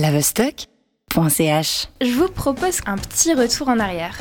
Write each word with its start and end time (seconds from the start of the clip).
lavestock.ch. 0.00 1.88
Je 2.00 2.12
vous 2.12 2.28
propose 2.28 2.80
un 2.86 2.96
petit 2.96 3.34
retour 3.34 3.68
en 3.68 3.78
arrière. 3.78 4.16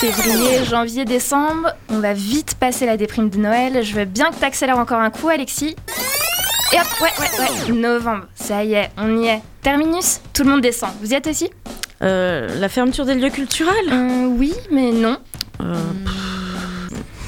Février, 0.00 0.64
janvier, 0.64 1.04
décembre, 1.04 1.72
on 1.88 1.98
va 2.00 2.12
vite 2.12 2.56
passer 2.56 2.84
la 2.84 2.96
déprime 2.96 3.30
de 3.30 3.38
Noël. 3.38 3.82
Je 3.82 3.94
veux 3.94 4.04
bien 4.04 4.30
que 4.30 4.36
t'accélères 4.36 4.78
encore 4.78 5.00
un 5.00 5.10
coup, 5.10 5.28
Alexis. 5.28 5.74
Et 6.72 6.76
hop, 6.78 6.86
ouais, 7.00 7.08
ouais, 7.20 7.30
ouais, 7.40 7.72
novembre, 7.72 8.24
ça 8.34 8.64
y 8.64 8.74
est, 8.74 8.90
on 8.98 9.22
y 9.22 9.28
est. 9.28 9.40
Terminus, 9.62 10.20
tout 10.34 10.42
le 10.44 10.50
monde 10.50 10.60
descend. 10.60 10.90
Vous 11.00 11.12
y 11.12 11.14
êtes 11.14 11.26
aussi? 11.26 11.50
Euh, 12.02 12.58
la 12.60 12.68
fermeture 12.68 13.06
des 13.06 13.14
lieux 13.14 13.30
culturels? 13.30 13.88
Euh, 13.90 14.26
Oui, 14.26 14.52
mais 14.70 14.90
non. 14.92 15.16
Euh, 15.62 15.74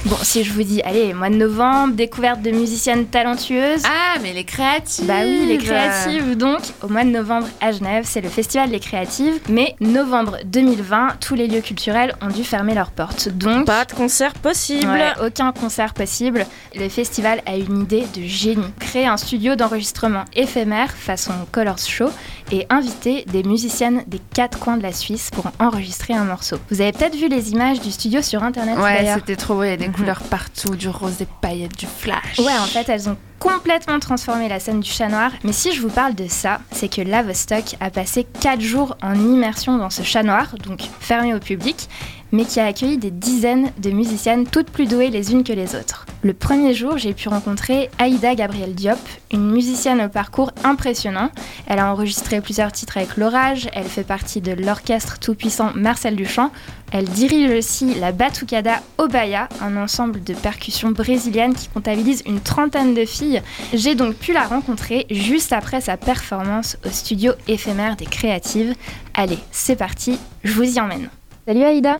Bon, 0.09 0.15
si 0.21 0.45
je 0.45 0.53
vous 0.53 0.63
dis, 0.63 0.81
allez, 0.83 1.13
mois 1.13 1.29
de 1.29 1.35
novembre, 1.35 1.93
découverte 1.93 2.41
de 2.41 2.51
musiciennes 2.51 3.07
talentueuses. 3.07 3.83
Ah, 3.85 4.17
mais 4.23 4.31
les 4.31 4.45
créatives 4.45 5.05
Bah 5.05 5.15
oui, 5.25 5.45
les 5.47 5.57
créatives. 5.57 6.37
Donc, 6.37 6.61
au 6.81 6.87
mois 6.87 7.03
de 7.03 7.09
novembre 7.09 7.47
à 7.59 7.73
Genève, 7.73 8.05
c'est 8.07 8.21
le 8.21 8.29
festival 8.29 8.69
des 8.69 8.79
créatives. 8.79 9.37
Mais 9.49 9.75
novembre 9.81 10.37
2020, 10.45 11.17
tous 11.19 11.35
les 11.35 11.47
lieux 11.47 11.59
culturels 11.59 12.15
ont 12.21 12.29
dû 12.29 12.45
fermer 12.45 12.73
leurs 12.73 12.91
portes. 12.91 13.27
Donc, 13.27 13.65
Pas 13.65 13.83
de 13.83 13.91
concert 13.91 14.33
possible. 14.35 14.87
Ouais, 14.89 15.11
aucun 15.25 15.51
concert 15.51 15.93
possible. 15.93 16.45
Le 16.73 16.87
festival 16.87 17.41
a 17.45 17.57
une 17.57 17.81
idée 17.81 18.05
de 18.15 18.21
génie. 18.21 18.71
Créer 18.79 19.07
un 19.07 19.17
studio 19.17 19.55
d'enregistrement 19.55 20.23
éphémère 20.33 20.91
façon 20.95 21.33
Colors 21.51 21.79
Show 21.79 22.09
et 22.53 22.65
inviter 22.69 23.25
des 23.27 23.43
musiciennes 23.43 24.03
des 24.07 24.21
quatre 24.33 24.57
coins 24.57 24.77
de 24.77 24.83
la 24.83 24.93
Suisse 24.93 25.31
pour 25.33 25.51
enregistrer 25.59 26.13
un 26.13 26.23
morceau. 26.23 26.55
Vous 26.71 26.79
avez 26.79 26.93
peut-être 26.93 27.15
vu 27.15 27.27
les 27.27 27.51
images 27.51 27.81
du 27.81 27.91
studio 27.91 28.21
sur 28.21 28.41
internet 28.43 28.77
Ouais, 28.77 29.05
c'était 29.15 29.35
trop 29.35 29.55
beau, 29.55 29.63
il 29.63 29.69
y 29.69 29.73
a 29.73 29.77
des 29.77 29.89
couleurs 29.97 30.21
partout, 30.23 30.75
du 30.75 30.89
rose, 30.89 31.17
des 31.17 31.27
paillettes, 31.41 31.77
du 31.77 31.87
flash. 31.87 32.39
Ouais, 32.39 32.57
en 32.57 32.65
fait, 32.65 32.87
elles 32.89 33.09
ont 33.09 33.17
complètement 33.39 33.99
transformé 33.99 34.49
la 34.49 34.59
scène 34.59 34.79
du 34.79 34.89
chat 34.89 35.09
noir. 35.09 35.31
Mais 35.43 35.53
si 35.53 35.71
je 35.71 35.81
vous 35.81 35.89
parle 35.89 36.15
de 36.15 36.27
ça, 36.27 36.59
c'est 36.71 36.87
que 36.87 37.01
Lavestock 37.01 37.75
a 37.79 37.89
passé 37.89 38.25
4 38.41 38.61
jours 38.61 38.97
en 39.01 39.13
immersion 39.13 39.77
dans 39.77 39.89
ce 39.89 40.03
chat 40.03 40.23
noir, 40.23 40.55
donc 40.63 40.81
fermé 40.99 41.33
au 41.33 41.39
public, 41.39 41.87
mais 42.31 42.45
qui 42.45 42.59
a 42.59 42.65
accueilli 42.65 42.97
des 42.97 43.11
dizaines 43.11 43.71
de 43.77 43.91
musiciennes, 43.91 44.45
toutes 44.45 44.69
plus 44.69 44.85
douées 44.85 45.09
les 45.09 45.31
unes 45.31 45.43
que 45.43 45.53
les 45.53 45.75
autres. 45.75 46.05
Le 46.23 46.33
premier 46.33 46.73
jour, 46.73 46.97
j'ai 46.97 47.13
pu 47.13 47.29
rencontrer 47.29 47.89
Aïda 47.99 48.35
Gabriel 48.35 48.73
Diop, 48.73 48.97
une 49.31 49.51
musicienne 49.51 50.01
au 50.01 50.09
parcours 50.09 50.51
impressionnant. 50.63 51.29
Elle 51.67 51.79
a 51.79 51.91
enregistré 51.91 52.41
plusieurs 52.41 52.71
titres 52.71 52.97
avec 52.97 53.17
l'orage, 53.17 53.69
elle 53.73 53.85
fait 53.85 54.03
partie 54.03 54.41
de 54.41 54.51
l'orchestre 54.51 55.19
tout-puissant 55.19 55.71
Marcel 55.75 56.15
Duchamp, 56.15 56.51
elle 56.91 57.05
dirige 57.05 57.51
aussi 57.51 57.95
la 57.95 58.11
Batucada 58.11 58.81
Obaya, 58.97 59.49
un 59.61 59.75
ensemble 59.75 60.23
de 60.23 60.33
percussions 60.33 60.91
brésiliennes 60.91 61.53
qui 61.53 61.67
comptabilise 61.67 62.23
une 62.25 62.39
trentaine 62.39 62.93
de 62.93 63.05
filles. 63.05 63.41
J'ai 63.73 63.93
donc 63.93 64.15
pu 64.15 64.31
la 64.31 64.43
rencontrer 64.43 65.05
juste 65.11 65.51
après 65.51 65.81
sa 65.81 65.97
performance 65.97 66.77
au 66.85 66.89
studio 66.89 67.33
éphémère 67.47 67.97
des 67.97 68.05
créatives. 68.05 68.73
Allez, 69.13 69.39
c'est 69.51 69.75
parti, 69.75 70.17
je 70.43 70.53
vous 70.53 70.77
y 70.77 70.79
emmène. 70.79 71.09
Salut 71.47 71.63
Aïda 71.63 71.97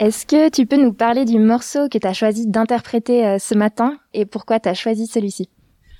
Est-ce 0.00 0.24
que 0.24 0.48
tu 0.48 0.64
peux 0.64 0.78
nous 0.78 0.94
parler 0.94 1.26
du 1.26 1.38
morceau 1.38 1.90
que 1.90 1.98
tu 1.98 2.06
as 2.06 2.14
choisi 2.14 2.46
d'interpréter 2.46 3.26
euh, 3.26 3.38
ce 3.38 3.54
matin 3.54 3.98
et 4.14 4.24
pourquoi 4.24 4.58
tu 4.58 4.70
as 4.70 4.74
choisi 4.74 5.06
celui-ci? 5.06 5.50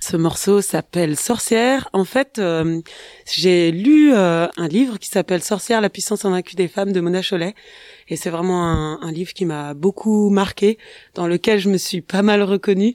Ce 0.00 0.16
morceau 0.16 0.62
s'appelle 0.62 1.14
Sorcière. 1.14 1.90
En 1.92 2.06
fait, 2.06 2.38
euh, 2.38 2.80
j'ai 3.30 3.70
lu 3.70 4.14
euh, 4.14 4.46
un 4.56 4.68
livre 4.68 4.98
qui 4.98 5.10
s'appelle 5.10 5.42
Sorcière, 5.42 5.82
la 5.82 5.90
puissance 5.90 6.24
invaincue 6.24 6.56
des 6.56 6.68
femmes 6.68 6.92
de 6.92 7.00
Mona 7.00 7.20
Chollet. 7.20 7.54
Et 8.08 8.16
c'est 8.16 8.30
vraiment 8.30 8.64
un, 8.64 8.98
un 9.02 9.12
livre 9.12 9.34
qui 9.34 9.44
m'a 9.44 9.74
beaucoup 9.74 10.30
marqué, 10.30 10.78
dans 11.12 11.26
lequel 11.26 11.58
je 11.58 11.68
me 11.68 11.76
suis 11.76 12.00
pas 12.00 12.22
mal 12.22 12.42
reconnue. 12.42 12.94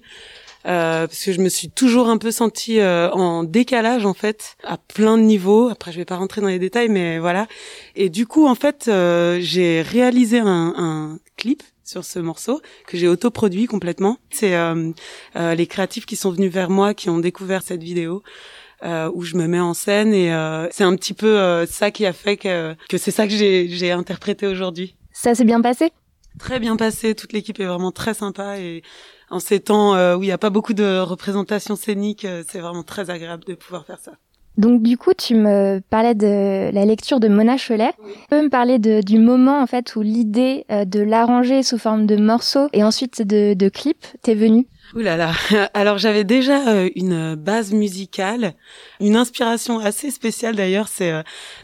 Euh, 0.67 1.07
parce 1.07 1.23
que 1.25 1.31
je 1.33 1.41
me 1.41 1.49
suis 1.49 1.69
toujours 1.69 2.07
un 2.09 2.17
peu 2.17 2.29
sentie 2.31 2.79
euh, 2.79 3.09
en 3.11 3.43
décalage 3.43 4.05
en 4.05 4.13
fait 4.13 4.55
à 4.63 4.77
plein 4.77 5.17
de 5.17 5.23
niveaux. 5.23 5.69
Après, 5.69 5.91
je 5.91 5.97
vais 5.97 6.05
pas 6.05 6.17
rentrer 6.17 6.41
dans 6.41 6.47
les 6.47 6.59
détails, 6.59 6.89
mais 6.89 7.17
voilà. 7.19 7.47
Et 7.95 8.09
du 8.09 8.27
coup, 8.27 8.45
en 8.47 8.55
fait, 8.55 8.85
euh, 8.87 9.39
j'ai 9.41 9.81
réalisé 9.81 10.39
un, 10.39 10.73
un 10.77 11.19
clip 11.37 11.63
sur 11.83 12.05
ce 12.05 12.19
morceau 12.19 12.61
que 12.87 12.95
j'ai 12.97 13.07
autoproduit 13.07 13.65
complètement. 13.65 14.17
C'est 14.29 14.55
euh, 14.55 14.91
euh, 15.35 15.55
les 15.55 15.67
créatifs 15.67 16.05
qui 16.05 16.15
sont 16.15 16.31
venus 16.31 16.51
vers 16.51 16.69
moi, 16.69 16.93
qui 16.93 17.09
ont 17.09 17.19
découvert 17.19 17.63
cette 17.63 17.83
vidéo. 17.83 18.21
euh, 18.83 19.11
où 19.13 19.23
je 19.23 19.35
me 19.35 19.47
mets 19.47 19.59
en 19.59 19.73
scène 19.73 20.13
et 20.13 20.33
euh, 20.33 20.67
c'est 20.71 20.83
un 20.83 20.95
petit 20.95 21.13
peu 21.13 21.39
euh, 21.39 21.65
ça 21.65 21.91
qui 21.91 22.05
a 22.05 22.13
fait 22.13 22.37
que, 22.37 22.75
que 22.89 22.97
c'est 22.97 23.11
ça 23.11 23.27
que 23.27 23.33
j'ai 23.33 23.67
j'ai 23.69 23.91
interprété 23.91 24.47
aujourd'hui. 24.47 24.95
Ça 25.13 25.35
s'est 25.35 25.43
bien 25.45 25.61
passé? 25.61 25.91
Très 26.39 26.59
bien 26.59 26.77
passé, 26.77 27.13
toute 27.13 27.33
l'équipe 27.33 27.59
est 27.59 27.65
vraiment 27.65 27.91
très 27.91 28.13
sympa 28.13 28.57
et 28.57 28.83
en 29.31 29.39
ces 29.39 29.59
temps 29.59 29.95
euh, 29.95 30.15
où 30.15 30.23
il 30.23 30.27
n'y 30.27 30.31
a 30.31 30.37
pas 30.37 30.49
beaucoup 30.51 30.73
de 30.73 30.99
représentation 30.99 31.75
scénique, 31.75 32.25
euh, 32.25 32.43
c'est 32.47 32.59
vraiment 32.59 32.83
très 32.83 33.09
agréable 33.09 33.43
de 33.45 33.55
pouvoir 33.55 33.85
faire 33.85 33.97
ça. 33.99 34.11
Donc 34.57 34.83
du 34.83 34.97
coup, 34.97 35.13
tu 35.17 35.33
me 35.35 35.79
parlais 35.89 36.13
de 36.13 36.69
la 36.73 36.83
lecture 36.85 37.21
de 37.21 37.29
Mona 37.29 37.55
Cholet. 37.57 37.93
Tu 38.03 38.27
peux 38.29 38.41
me 38.43 38.49
parler 38.49 38.79
de- 38.79 39.01
du 39.01 39.17
moment 39.17 39.61
en 39.61 39.65
fait 39.65 39.95
où 39.95 40.01
l'idée 40.01 40.65
euh, 40.69 40.83
de 40.83 40.99
l'arranger 40.99 41.63
sous 41.63 41.77
forme 41.77 42.05
de 42.05 42.17
morceaux 42.17 42.67
et 42.73 42.83
ensuite 42.83 43.21
de, 43.21 43.53
de 43.53 43.69
clip 43.69 44.05
t'est 44.21 44.35
venue? 44.35 44.67
Ouh 44.93 44.99
là 44.99 45.15
là. 45.15 45.31
Alors 45.73 45.97
j'avais 45.97 46.25
déjà 46.25 46.83
une 46.95 47.35
base 47.35 47.71
musicale, 47.71 48.53
une 48.99 49.15
inspiration 49.15 49.79
assez 49.79 50.11
spéciale 50.11 50.57
d'ailleurs, 50.57 50.89
c'est 50.89 51.13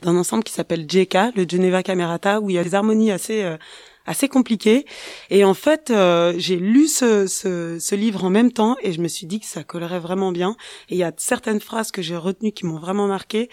d'un 0.01 0.15
ensemble 0.15 0.45
qui 0.45 0.53
s'appelle 0.53 0.85
JK, 0.89 1.35
le 1.35 1.45
Geneva 1.47 1.83
Camerata, 1.83 2.39
où 2.39 2.49
il 2.49 2.53
y 2.55 2.57
a 2.57 2.63
des 2.63 2.73
harmonies 2.73 3.11
assez 3.11 3.43
assez 4.07 4.29
compliquées. 4.29 4.85
Et 5.29 5.43
en 5.43 5.53
fait, 5.53 5.91
euh, 5.91 6.33
j'ai 6.37 6.55
lu 6.55 6.87
ce, 6.87 7.27
ce, 7.27 7.77
ce 7.79 7.95
livre 7.95 8.23
en 8.23 8.29
même 8.29 8.51
temps 8.51 8.75
et 8.81 8.93
je 8.93 9.01
me 9.01 9.07
suis 9.07 9.27
dit 9.27 9.39
que 9.39 9.45
ça 9.45 9.63
collerait 9.63 9.99
vraiment 9.99 10.31
bien. 10.31 10.55
Et 10.89 10.95
il 10.95 10.97
y 10.97 11.03
a 11.03 11.11
certaines 11.17 11.59
phrases 11.59 11.91
que 11.91 12.01
j'ai 12.01 12.15
retenues 12.15 12.53
qui 12.53 12.65
m'ont 12.65 12.79
vraiment 12.79 13.07
marqué, 13.07 13.49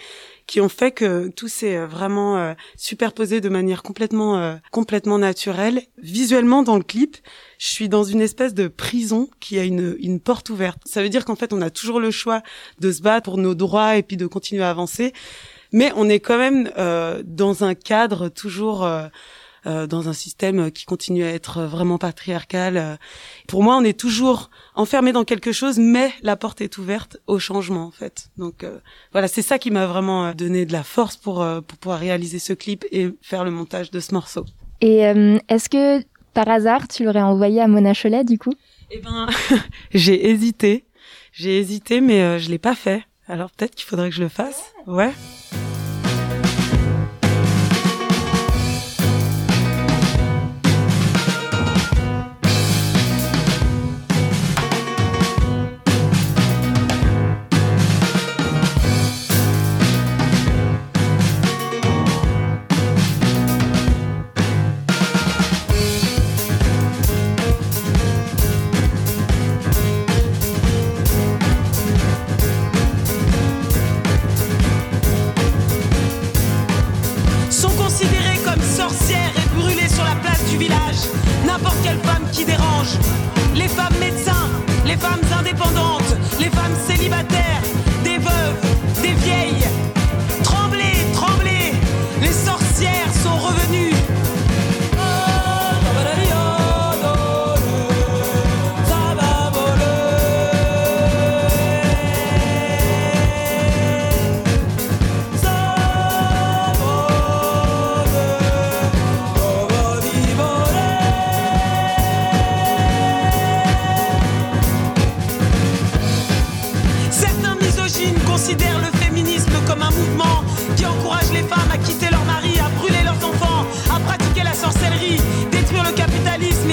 qui 0.47 0.61
ont 0.61 0.69
fait 0.69 0.91
que 0.91 1.27
tout 1.27 1.47
s'est 1.47 1.75
euh, 1.75 1.85
vraiment 1.85 2.37
euh, 2.37 2.53
superposé 2.77 3.41
de 3.41 3.49
manière 3.49 3.83
complètement 3.83 4.37
euh, 4.37 4.55
complètement 4.71 5.19
naturelle. 5.19 5.83
Visuellement 5.97 6.63
dans 6.63 6.77
le 6.77 6.83
clip, 6.83 7.17
je 7.57 7.67
suis 7.67 7.89
dans 7.89 8.03
une 8.03 8.21
espèce 8.21 8.53
de 8.53 8.67
prison 8.67 9.29
qui 9.39 9.59
a 9.59 9.63
une, 9.63 9.97
une 9.99 10.19
porte 10.19 10.49
ouverte. 10.49 10.81
Ça 10.85 11.03
veut 11.03 11.09
dire 11.09 11.25
qu'en 11.25 11.35
fait, 11.35 11.51
on 11.51 11.61
a 11.61 11.69
toujours 11.69 11.99
le 11.99 12.11
choix 12.11 12.41
de 12.79 12.91
se 12.91 13.01
battre 13.01 13.25
pour 13.25 13.37
nos 13.37 13.55
droits 13.55 13.97
et 13.97 14.03
puis 14.03 14.17
de 14.17 14.25
continuer 14.25 14.63
à 14.63 14.69
avancer. 14.69 15.11
Mais 15.73 15.91
on 15.97 16.07
est 16.07 16.21
quand 16.21 16.37
même 16.37 16.71
euh, 16.77 17.21
dans 17.25 17.65
un 17.65 17.75
cadre 17.75 18.29
toujours... 18.29 18.87
euh, 19.65 19.87
dans 19.87 20.09
un 20.09 20.13
système 20.13 20.71
qui 20.71 20.85
continue 20.85 21.23
à 21.23 21.29
être 21.29 21.63
vraiment 21.63 21.97
patriarcal. 21.97 22.77
Euh, 22.77 22.95
Pour 23.47 23.63
moi, 23.63 23.77
on 23.77 23.83
est 23.83 23.99
toujours 23.99 24.49
enfermé 24.75 25.11
dans 25.11 25.23
quelque 25.23 25.51
chose, 25.51 25.77
mais 25.79 26.11
la 26.21 26.35
porte 26.35 26.61
est 26.61 26.77
ouverte 26.77 27.17
au 27.27 27.39
changement, 27.39 27.85
en 27.85 27.91
fait. 27.91 28.29
Donc 28.37 28.63
euh, 28.63 28.77
voilà, 29.11 29.27
c'est 29.27 29.41
ça 29.41 29.59
qui 29.59 29.71
m'a 29.71 29.85
vraiment 29.85 30.33
donné 30.33 30.65
de 30.65 30.73
la 30.73 30.83
force 30.83 31.17
pour, 31.17 31.45
pour 31.67 31.77
pouvoir 31.77 31.99
réaliser 31.99 32.39
ce 32.39 32.53
clip 32.53 32.85
et 32.91 33.09
faire 33.21 33.43
le 33.43 33.51
montage 33.51 33.91
de 33.91 33.99
ce 33.99 34.13
morceau. 34.13 34.45
Et 34.81 35.05
euh, 35.07 35.37
est-ce 35.49 35.69
que 35.69 36.03
par 36.33 36.49
hasard 36.49 36.87
tu 36.87 37.05
l'aurais 37.05 37.21
envoyé 37.21 37.61
à 37.61 37.67
Mona 37.67 37.93
Cholet 37.93 38.23
du 38.23 38.37
coup? 38.37 38.53
Eh 38.91 38.99
ben, 38.99 39.27
j'ai 39.93 40.29
hésité. 40.29 40.85
J'ai 41.31 41.59
hésité, 41.59 42.01
mais 42.01 42.21
euh, 42.21 42.39
je 42.39 42.49
l'ai 42.49 42.59
pas 42.59 42.75
fait. 42.75 43.03
Alors 43.27 43.51
peut-être 43.51 43.75
qu'il 43.75 43.85
faudrait 43.85 44.09
que 44.09 44.15
je 44.15 44.23
le 44.23 44.29
fasse. 44.29 44.73
Ouais. 44.85 45.11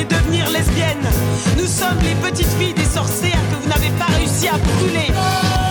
Devenir 0.04 0.48
lesbienne. 0.50 1.06
Nous 1.58 1.66
sommes 1.66 1.98
les 2.02 2.14
petites 2.28 2.52
filles 2.58 2.74
des 2.74 2.84
sorcières 2.84 3.40
que 3.50 3.62
vous 3.62 3.68
n'avez 3.68 3.90
pas 3.98 4.12
réussi 4.16 4.48
à 4.48 4.58
brûler. 4.58 5.61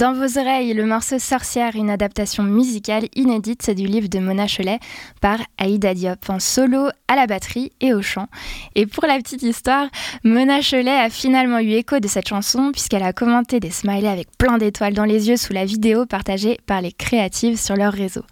Dans 0.00 0.14
vos 0.14 0.38
oreilles, 0.38 0.72
le 0.72 0.86
morceau 0.86 1.18
Sorcière, 1.18 1.76
une 1.76 1.90
adaptation 1.90 2.42
musicale 2.42 3.08
inédite 3.16 3.68
du 3.68 3.86
livre 3.86 4.08
de 4.08 4.18
Mona 4.18 4.46
Cholet 4.46 4.78
par 5.20 5.40
Aïda 5.58 5.92
Diop 5.92 6.30
en 6.30 6.38
solo 6.38 6.88
à 7.06 7.16
la 7.16 7.26
batterie 7.26 7.70
et 7.82 7.92
au 7.92 8.00
chant. 8.00 8.28
Et 8.74 8.86
pour 8.86 9.04
la 9.04 9.18
petite 9.18 9.42
histoire, 9.42 9.88
Mona 10.24 10.62
Cholet 10.62 10.88
a 10.88 11.10
finalement 11.10 11.58
eu 11.58 11.72
écho 11.72 12.00
de 12.00 12.08
cette 12.08 12.28
chanson 12.28 12.72
puisqu'elle 12.72 13.02
a 13.02 13.12
commenté 13.12 13.60
des 13.60 13.68
smileys 13.68 14.08
avec 14.08 14.28
plein 14.38 14.56
d'étoiles 14.56 14.94
dans 14.94 15.04
les 15.04 15.28
yeux 15.28 15.36
sous 15.36 15.52
la 15.52 15.66
vidéo 15.66 16.06
partagée 16.06 16.56
par 16.64 16.80
les 16.80 16.92
créatives 16.92 17.60
sur 17.60 17.76
leur 17.76 17.92
réseau. 17.92 18.22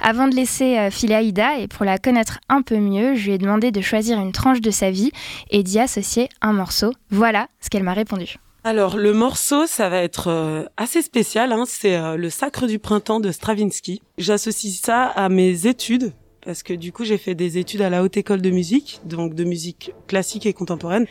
Avant 0.00 0.26
de 0.26 0.34
laisser 0.34 0.78
euh, 0.78 0.90
filer 0.90 1.16
Aïda 1.16 1.58
et 1.58 1.68
pour 1.68 1.84
la 1.84 1.98
connaître 1.98 2.40
un 2.48 2.62
peu 2.62 2.78
mieux, 2.78 3.14
je 3.14 3.26
lui 3.26 3.32
ai 3.32 3.38
demandé 3.38 3.72
de 3.72 3.82
choisir 3.82 4.18
une 4.18 4.32
tranche 4.32 4.62
de 4.62 4.70
sa 4.70 4.90
vie 4.90 5.12
et 5.50 5.62
d'y 5.62 5.80
associer 5.80 6.30
un 6.40 6.54
morceau. 6.54 6.94
Voilà 7.10 7.48
ce 7.60 7.68
qu'elle 7.68 7.84
m'a 7.84 7.92
répondu. 7.92 8.38
Alors 8.62 8.98
le 8.98 9.14
morceau, 9.14 9.66
ça 9.66 9.88
va 9.88 10.02
être 10.02 10.28
euh, 10.28 10.64
assez 10.76 11.00
spécial. 11.00 11.52
Hein. 11.52 11.64
C'est 11.66 11.96
euh, 11.96 12.16
le 12.16 12.28
Sacre 12.28 12.66
du 12.66 12.78
printemps 12.78 13.18
de 13.18 13.32
Stravinsky. 13.32 14.02
J'associe 14.18 14.74
ça 14.74 15.04
à 15.04 15.30
mes 15.30 15.66
études 15.66 16.12
parce 16.44 16.62
que 16.62 16.74
du 16.74 16.92
coup 16.92 17.04
j'ai 17.04 17.16
fait 17.16 17.34
des 17.34 17.56
études 17.56 17.80
à 17.80 17.88
la 17.88 18.02
haute 18.02 18.18
école 18.18 18.42
de 18.42 18.50
musique, 18.50 19.00
donc 19.04 19.34
de 19.34 19.44
musique 19.44 19.92
classique 20.06 20.44
et 20.44 20.52
contemporaine. 20.52 21.06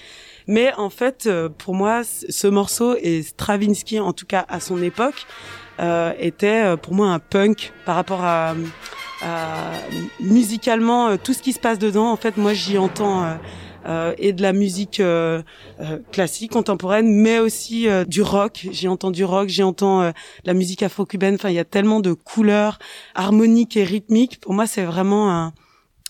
Mais 0.46 0.74
en 0.76 0.92
fait, 0.92 1.26
euh, 1.26 1.50
pour 1.50 1.74
moi, 1.74 2.04
ce 2.04 2.48
morceau 2.48 2.96
et 3.02 3.24
Stravinsky, 3.24 4.00
en 4.00 4.14
tout 4.14 4.28
cas 4.28 4.46
à 4.48 4.60
son 4.60 4.82
époque, 4.82 5.26
était 6.20 6.76
pour 6.76 6.94
moi 6.94 7.08
un 7.08 7.20
punk 7.20 7.72
par 7.86 7.96
rapport 7.96 8.22
à, 8.22 8.54
à 9.22 9.72
musicalement 10.20 11.18
tout 11.18 11.34
ce 11.34 11.42
qui 11.42 11.54
se 11.54 11.60
passe 11.60 11.80
dedans. 11.80 12.12
En 12.12 12.18
fait, 12.18 12.38
moi 12.38 12.54
j'y 12.54 12.78
entends 12.78 13.24
euh, 13.24 13.34
et 14.18 14.34
de 14.34 14.42
la 14.42 14.54
musique 14.54 15.00
euh, 15.00 15.42
euh, 15.80 16.00
classique, 16.12 16.52
contemporaine, 16.52 17.12
mais 17.12 17.40
aussi 17.40 17.88
du 18.08 18.22
rock. 18.22 18.68
J'y 18.72 18.88
entends 18.88 19.12
du 19.12 19.24
rock, 19.24 19.50
j'y 19.50 19.64
entends 19.64 20.12
la 20.46 20.54
musique 20.54 20.84
afro-cubaine. 20.84 21.36
Enfin, 21.36 21.50
il 21.50 21.56
y 21.56 21.60
a 21.60 21.66
tellement 21.66 22.00
de 22.00 22.14
couleurs 22.14 22.80
harmoniques 23.16 23.78
et 23.78 23.84
rythmiques. 23.84 24.40
Pour 24.40 24.54
moi, 24.54 24.68
c'est 24.68 24.84
vraiment 24.84 25.32
un, 25.32 25.54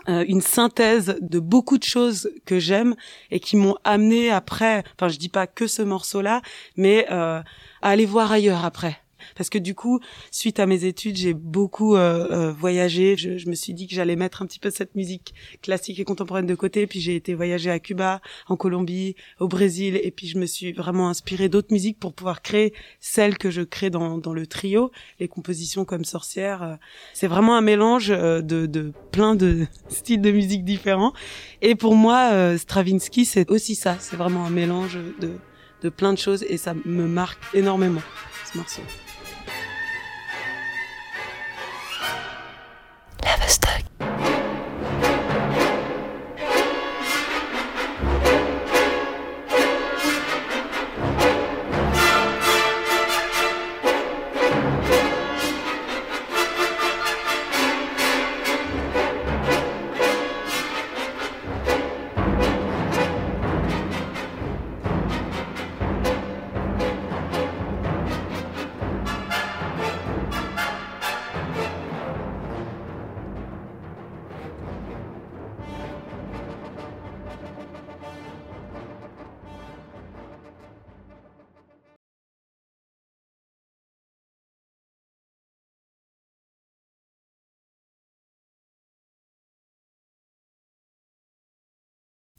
une 0.08 0.42
synthèse 0.42 1.18
de 1.22 1.40
beaucoup 1.40 1.78
de 1.78 1.84
choses 1.84 2.32
que 2.46 2.60
j'aime 2.60 2.96
et 3.32 3.40
qui 3.40 3.56
m'ont 3.56 3.76
amené 3.84 4.32
après. 4.32 4.84
Enfin, 4.96 5.10
je 5.10 5.18
dis 5.18 5.30
pas 5.30 5.48
que 5.48 5.68
ce 5.68 5.82
morceau-là, 5.82 6.42
mais 6.76 7.08
à 7.08 7.44
aller 7.82 8.06
voir 8.06 8.32
ailleurs 8.32 8.66
après 8.66 9.00
parce 9.36 9.50
que 9.50 9.58
du 9.58 9.76
coup, 9.76 10.00
suite 10.32 10.60
à 10.60 10.66
mes 10.66 10.86
études, 10.86 11.16
j'ai 11.16 11.34
beaucoup 11.34 11.96
euh, 11.96 12.28
euh, 12.32 12.52
voyagé. 12.52 13.16
Je, 13.18 13.38
je, 13.38 13.50
me 13.50 13.56
suis 13.56 13.74
dit 13.74 13.88
que 13.88 13.96
j'allais 13.96 14.16
mettre 14.16 14.42
un 14.42 14.46
petit 14.46 14.60
peu 14.60 14.70
cette 14.70 14.96
musique 14.96 15.34
classique 15.62 16.00
et 16.00 16.04
contemporaine 16.04 16.46
de 16.46 16.56
côté. 16.56 16.88
Puis 16.88 17.00
j'ai 17.00 17.16
été 17.16 17.34
voyager 17.34 17.70
à 17.70 17.80
Cuba, 17.80 18.22
en 18.48 18.56
Colombie, 18.56 19.16
au 19.40 19.48
Brésil, 19.48 20.00
et 20.02 20.12
puis 20.12 20.28
je 20.28 20.38
me 20.38 20.46
suis 20.46 20.72
vraiment 20.72 21.10
inspirée 21.10 21.50
d'autres 21.50 21.72
musiques 21.72 22.00
pour 22.00 22.14
pouvoir 22.14 22.42
créer 22.42 22.74
celles 23.00 23.38
que 23.38 23.50
je 23.50 23.62
crée 23.62 23.90
dans, 23.90 24.18
dans 24.18 24.34
le 24.34 24.48
trio, 24.48 24.92
les 25.20 25.28
compositions 25.28 25.86
comme 25.86 26.06
Sorcière. 26.06 26.64
Euh, 26.64 26.76
c'est 27.14 27.28
vraiment 27.28 27.56
un 27.56 27.62
mélange 27.62 28.10
de, 28.10 28.42
de 28.42 28.94
plein 29.12 29.36
de 29.36 29.68
styles 29.90 30.22
de 30.22 30.32
musique 30.32 30.64
différents. 30.64 31.14
Et 31.62 31.76
pour 31.76 31.96
moi, 31.96 32.58
Stravinsky, 32.58 33.26
c'est 33.26 33.50
aussi 33.50 33.76
ça. 33.76 33.98
C'est 34.00 34.16
vraiment 34.16 34.46
un 34.46 34.50
mélange 34.50 34.98
de 35.20 35.32
de 35.82 35.90
plein 35.90 36.14
de 36.14 36.18
choses 36.18 36.44
et 36.44 36.58
ça 36.58 36.74
me 36.86 37.08
marque 37.08 37.40
énormément 37.54 38.02
ce 38.52 38.58
morceau. 38.58 38.82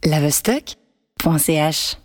lavestock.ch 0.04 1.96